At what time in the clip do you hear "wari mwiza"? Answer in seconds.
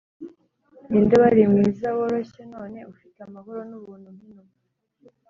1.21-1.87